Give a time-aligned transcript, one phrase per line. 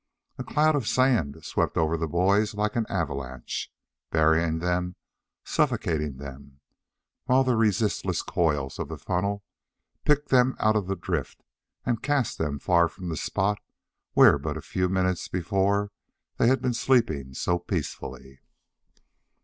[0.39, 3.71] A cloud of sand swept over the boys like an avalanche,
[4.09, 4.95] burying them,
[5.45, 6.59] suffocating them,
[7.25, 9.43] while the resistless coils of the funnel
[10.03, 11.43] picked them out of the drift
[11.85, 13.59] and cast them far from the spot
[14.13, 15.91] where but a few minutes before
[16.37, 18.41] they had been sleeping so peacefully.